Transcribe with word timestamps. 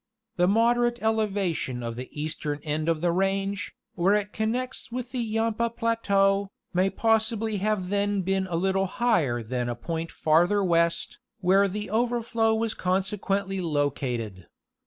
The 0.35 0.47
moderate 0.47 0.97
elevation 0.99 1.83
of 1.83 1.95
the 1.95 2.09
eastern 2.11 2.59
end 2.63 2.89
of 2.89 3.01
the 3.01 3.11
range, 3.11 3.75
where 3.93 4.15
it 4.15 4.33
connects 4.33 4.91
with 4.91 5.11
the 5.11 5.19
Yampa 5.19 5.69
plateau, 5.69 6.49
may 6.73 6.89
possibly 6.89 7.57
have 7.57 7.89
then 7.89 8.23
been 8.23 8.47
a 8.47 8.55
little 8.55 8.87
higher 8.87 9.43
than 9.43 9.69
a 9.69 9.75
point 9.75 10.11
farther 10.11 10.63
west, 10.63 11.19
where 11.41 11.67
the 11.67 11.91
overflow 11.91 12.55
was 12.55 12.73
consequently 12.73 13.61
located. 13.61 14.47